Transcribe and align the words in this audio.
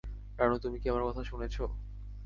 রানু, 0.39 0.55
তুমি 0.59 0.77
কি 0.81 0.87
আমার 0.89 1.03
কথা 1.07 1.23
শুনেছ? 1.23 1.55